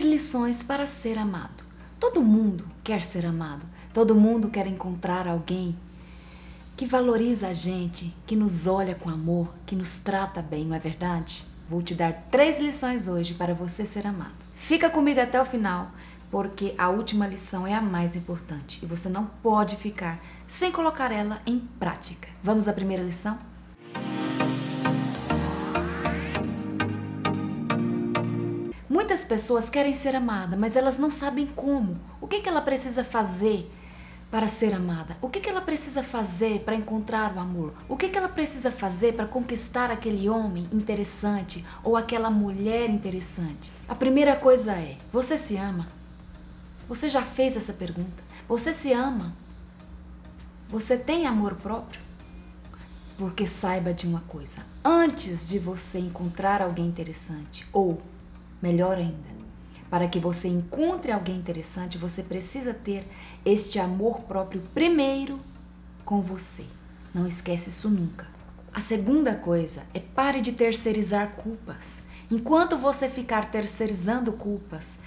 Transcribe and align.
Três 0.00 0.14
lições 0.14 0.62
para 0.62 0.86
ser 0.86 1.18
amado. 1.18 1.62
Todo 1.98 2.22
mundo 2.22 2.64
quer 2.82 3.02
ser 3.02 3.26
amado. 3.26 3.66
Todo 3.92 4.14
mundo 4.14 4.48
quer 4.48 4.66
encontrar 4.66 5.28
alguém 5.28 5.78
que 6.74 6.86
valoriza 6.86 7.48
a 7.48 7.52
gente, 7.52 8.16
que 8.26 8.34
nos 8.34 8.66
olha 8.66 8.94
com 8.94 9.10
amor, 9.10 9.54
que 9.66 9.76
nos 9.76 9.98
trata 9.98 10.40
bem, 10.40 10.64
não 10.64 10.74
é 10.74 10.78
verdade? 10.78 11.44
Vou 11.68 11.82
te 11.82 11.94
dar 11.94 12.14
três 12.30 12.58
lições 12.58 13.08
hoje 13.08 13.34
para 13.34 13.52
você 13.52 13.84
ser 13.84 14.06
amado. 14.06 14.42
Fica 14.54 14.88
comigo 14.88 15.20
até 15.20 15.38
o 15.38 15.44
final, 15.44 15.90
porque 16.30 16.74
a 16.78 16.88
última 16.88 17.26
lição 17.26 17.66
é 17.66 17.74
a 17.74 17.82
mais 17.82 18.16
importante 18.16 18.82
e 18.82 18.86
você 18.86 19.10
não 19.10 19.26
pode 19.26 19.76
ficar 19.76 20.18
sem 20.48 20.72
colocar 20.72 21.12
ela 21.12 21.40
em 21.44 21.58
prática. 21.78 22.28
Vamos 22.42 22.68
à 22.68 22.72
primeira 22.72 23.02
lição? 23.02 23.38
Muitas 29.10 29.26
pessoas 29.26 29.68
querem 29.68 29.92
ser 29.92 30.14
amadas, 30.14 30.56
mas 30.56 30.76
elas 30.76 30.96
não 30.96 31.10
sabem 31.10 31.44
como. 31.44 31.98
O 32.20 32.28
que, 32.28 32.40
que 32.40 32.48
ela 32.48 32.62
precisa 32.62 33.02
fazer 33.02 33.68
para 34.30 34.46
ser 34.46 34.72
amada? 34.72 35.16
O 35.20 35.28
que, 35.28 35.40
que 35.40 35.50
ela 35.50 35.60
precisa 35.60 36.00
fazer 36.00 36.60
para 36.60 36.76
encontrar 36.76 37.34
o 37.34 37.40
amor? 37.40 37.74
O 37.88 37.96
que, 37.96 38.08
que 38.08 38.16
ela 38.16 38.28
precisa 38.28 38.70
fazer 38.70 39.14
para 39.14 39.26
conquistar 39.26 39.90
aquele 39.90 40.28
homem 40.28 40.68
interessante 40.70 41.66
ou 41.82 41.96
aquela 41.96 42.30
mulher 42.30 42.88
interessante? 42.88 43.72
A 43.88 43.96
primeira 43.96 44.36
coisa 44.36 44.74
é: 44.74 44.96
você 45.12 45.36
se 45.36 45.56
ama? 45.56 45.88
Você 46.88 47.10
já 47.10 47.22
fez 47.22 47.56
essa 47.56 47.72
pergunta? 47.72 48.22
Você 48.46 48.72
se 48.72 48.92
ama? 48.92 49.34
Você 50.68 50.96
tem 50.96 51.26
amor 51.26 51.56
próprio? 51.56 52.00
Porque 53.18 53.44
saiba 53.44 53.92
de 53.92 54.06
uma 54.06 54.20
coisa: 54.20 54.58
antes 54.84 55.48
de 55.48 55.58
você 55.58 55.98
encontrar 55.98 56.62
alguém 56.62 56.86
interessante, 56.86 57.66
ou 57.72 58.00
melhor 58.60 58.96
ainda, 58.96 59.30
para 59.88 60.08
que 60.08 60.18
você 60.18 60.48
encontre 60.48 61.10
alguém 61.10 61.36
interessante, 61.36 61.98
você 61.98 62.22
precisa 62.22 62.72
ter 62.72 63.06
este 63.44 63.78
amor 63.78 64.20
próprio 64.20 64.62
primeiro 64.72 65.40
com 66.04 66.20
você. 66.20 66.64
Não 67.12 67.26
esquece 67.26 67.70
isso 67.70 67.90
nunca. 67.90 68.26
A 68.72 68.80
segunda 68.80 69.34
coisa 69.34 69.82
é 69.92 69.98
pare 69.98 70.40
de 70.40 70.52
terceirizar 70.52 71.32
culpas. 71.32 72.04
Enquanto 72.30 72.78
você 72.78 73.08
ficar 73.08 73.50
terceirizando 73.50 74.32
culpas, 74.32 75.00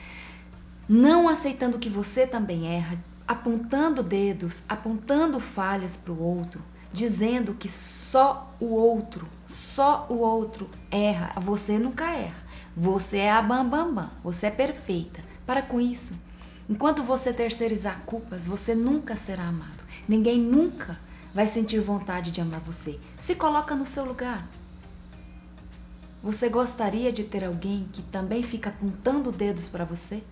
não 0.88 1.30
aceitando 1.30 1.80
que 1.80 1.89
você 1.89 2.27
também 2.27 2.67
erra, 2.67 3.02
apontando 3.25 4.03
dedos, 4.03 4.64
apontando 4.67 5.39
falhas 5.39 5.95
para 5.95 6.11
o 6.11 6.22
outro, 6.22 6.61
dizendo 6.92 7.53
que 7.53 7.70
só 7.70 8.53
o 8.59 8.66
outro, 8.66 9.27
só 9.45 10.05
o 10.09 10.16
outro 10.16 10.70
erra, 10.92 11.31
você 11.39 11.80
nunca 11.80 12.11
erra. 12.11 12.42
Você 12.75 13.17
é 13.17 13.31
a 13.31 13.41
bambambam, 13.41 13.85
bam, 13.85 13.93
bam. 13.93 14.09
você 14.23 14.47
é 14.47 14.52
perfeita. 14.52 15.23
Para 15.45 15.61
com 15.61 15.79
isso. 15.79 16.16
Enquanto 16.69 17.03
você 17.03 17.31
terceirizar 17.31 18.02
culpas, 18.05 18.47
você 18.47 18.73
nunca 18.73 19.15
será 19.15 19.43
amado. 19.43 19.83
Ninguém 20.07 20.39
nunca 20.39 20.97
vai 21.33 21.45
sentir 21.45 21.80
vontade 21.80 22.31
de 22.31 22.41
amar 22.41 22.61
você. 22.61 22.99
Se 23.17 23.35
coloca 23.35 23.75
no 23.75 23.85
seu 23.85 24.05
lugar. 24.05 24.47
Você 26.23 26.47
gostaria 26.47 27.11
de 27.11 27.23
ter 27.25 27.43
alguém 27.43 27.88
que 27.91 28.02
também 28.02 28.41
fica 28.41 28.69
apontando 28.69 29.31
dedos 29.31 29.67
para 29.67 29.83
você? 29.83 30.23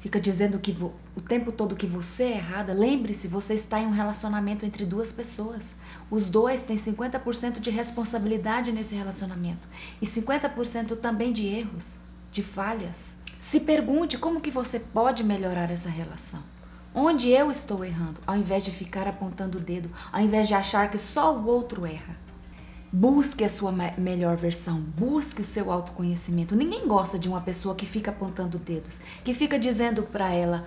Fica 0.00 0.20
dizendo 0.20 0.58
que 0.58 0.76
o 1.16 1.20
tempo 1.20 1.50
todo 1.50 1.76
que 1.76 1.86
você 1.86 2.24
é 2.24 2.36
errada, 2.36 2.72
lembre-se, 2.72 3.28
você 3.28 3.54
está 3.54 3.80
em 3.80 3.86
um 3.86 3.92
relacionamento 3.92 4.64
entre 4.64 4.84
duas 4.84 5.12
pessoas. 5.12 5.74
Os 6.10 6.28
dois 6.28 6.62
têm 6.62 6.76
50% 6.76 7.58
de 7.60 7.70
responsabilidade 7.70 8.72
nesse 8.72 8.94
relacionamento 8.94 9.68
e 10.00 10.06
50% 10.06 10.96
também 10.98 11.32
de 11.32 11.46
erros, 11.46 11.96
de 12.30 12.42
falhas. 12.42 13.16
Se 13.40 13.60
pergunte 13.60 14.18
como 14.18 14.40
que 14.40 14.50
você 14.50 14.80
pode 14.80 15.22
melhorar 15.22 15.70
essa 15.70 15.88
relação. 15.88 16.42
Onde 16.94 17.28
eu 17.28 17.50
estou 17.50 17.84
errando, 17.84 18.20
ao 18.26 18.36
invés 18.36 18.64
de 18.64 18.70
ficar 18.70 19.06
apontando 19.06 19.58
o 19.58 19.60
dedo, 19.60 19.90
ao 20.10 20.20
invés 20.20 20.48
de 20.48 20.54
achar 20.54 20.90
que 20.90 20.98
só 20.98 21.36
o 21.36 21.46
outro 21.46 21.86
erra. 21.86 22.27
Busque 22.90 23.44
a 23.44 23.50
sua 23.50 23.70
melhor 23.98 24.36
versão, 24.36 24.80
busque 24.80 25.42
o 25.42 25.44
seu 25.44 25.70
autoconhecimento. 25.70 26.56
Ninguém 26.56 26.88
gosta 26.88 27.18
de 27.18 27.28
uma 27.28 27.40
pessoa 27.40 27.74
que 27.74 27.84
fica 27.84 28.10
apontando 28.10 28.58
dedos, 28.58 28.98
que 29.22 29.34
fica 29.34 29.58
dizendo 29.58 30.04
para 30.04 30.32
ela 30.32 30.66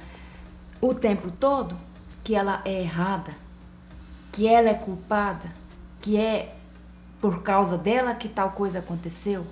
o 0.80 0.94
tempo 0.94 1.32
todo 1.32 1.76
que 2.24 2.36
ela 2.36 2.62
é 2.64 2.82
errada, 2.82 3.32
que 4.32 4.48
ela 4.48 4.70
é 4.70 4.76
culpada, 4.76 5.52
que 6.00 6.16
é 6.16 6.56
por 7.20 7.42
causa 7.42 7.76
dela 7.76 8.14
que 8.14 8.30
tal 8.30 8.52
coisa 8.52 8.80
aconteceu. 8.80 9.46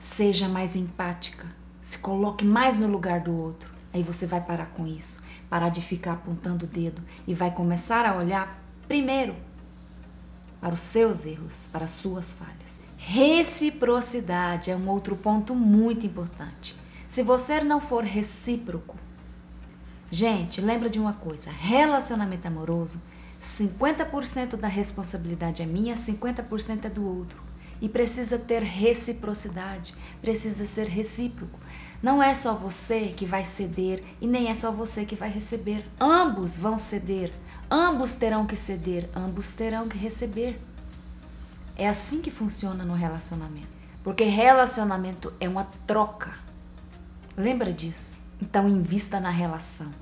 Seja 0.00 0.48
mais 0.48 0.74
empática, 0.74 1.46
se 1.82 1.98
coloque 1.98 2.44
mais 2.44 2.78
no 2.78 2.86
lugar 2.86 3.20
do 3.20 3.36
outro. 3.36 3.70
Aí 3.92 4.02
você 4.02 4.26
vai 4.26 4.40
parar 4.40 4.66
com 4.66 4.86
isso, 4.86 5.22
parar 5.50 5.68
de 5.68 5.82
ficar 5.82 6.14
apontando 6.14 6.64
o 6.64 6.68
dedo 6.68 7.02
e 7.26 7.34
vai 7.34 7.50
começar 7.50 8.06
a 8.06 8.16
olhar 8.16 8.62
primeiro 8.88 9.34
para 10.64 10.72
os 10.72 10.80
seus 10.80 11.26
erros, 11.26 11.68
para 11.70 11.84
as 11.84 11.90
suas 11.90 12.32
falhas. 12.32 12.80
Reciprocidade 12.96 14.70
é 14.70 14.76
um 14.76 14.88
outro 14.88 15.14
ponto 15.14 15.54
muito 15.54 16.06
importante. 16.06 16.74
Se 17.06 17.22
você 17.22 17.62
não 17.62 17.82
for 17.82 18.02
recíproco, 18.02 18.96
gente, 20.10 20.62
lembra 20.62 20.88
de 20.88 20.98
uma 20.98 21.12
coisa: 21.12 21.50
relacionamento 21.50 22.48
amoroso, 22.48 22.98
50% 23.42 24.56
da 24.56 24.66
responsabilidade 24.66 25.62
é 25.62 25.66
minha, 25.66 25.96
50% 25.96 26.86
é 26.86 26.88
do 26.88 27.06
outro. 27.06 27.42
E 27.84 27.88
precisa 27.90 28.38
ter 28.38 28.62
reciprocidade, 28.62 29.94
precisa 30.22 30.64
ser 30.64 30.88
recíproco. 30.88 31.60
Não 32.02 32.22
é 32.22 32.34
só 32.34 32.54
você 32.54 33.12
que 33.14 33.26
vai 33.26 33.44
ceder 33.44 34.02
e 34.22 34.26
nem 34.26 34.48
é 34.48 34.54
só 34.54 34.72
você 34.72 35.04
que 35.04 35.14
vai 35.14 35.28
receber. 35.28 35.84
Ambos 36.00 36.56
vão 36.56 36.78
ceder, 36.78 37.30
ambos 37.70 38.14
terão 38.14 38.46
que 38.46 38.56
ceder, 38.56 39.10
ambos 39.14 39.52
terão 39.52 39.86
que 39.86 39.98
receber. 39.98 40.58
É 41.76 41.86
assim 41.86 42.22
que 42.22 42.30
funciona 42.30 42.86
no 42.86 42.94
relacionamento. 42.94 43.68
Porque 44.02 44.24
relacionamento 44.24 45.34
é 45.38 45.46
uma 45.46 45.64
troca. 45.86 46.32
Lembra 47.36 47.70
disso? 47.70 48.16
Então 48.40 48.66
invista 48.66 49.20
na 49.20 49.28
relação. 49.28 49.92